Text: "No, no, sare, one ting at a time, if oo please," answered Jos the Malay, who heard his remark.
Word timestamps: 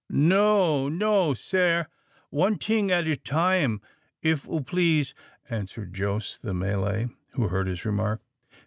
"No, 0.09 0.89
no, 0.89 1.35
sare, 1.35 1.87
one 2.31 2.57
ting 2.57 2.89
at 2.89 3.05
a 3.05 3.15
time, 3.15 3.81
if 4.23 4.47
oo 4.49 4.61
please," 4.61 5.13
answered 5.47 5.93
Jos 5.93 6.39
the 6.39 6.55
Malay, 6.55 7.09
who 7.33 7.49
heard 7.49 7.67
his 7.67 7.85
remark. 7.85 8.19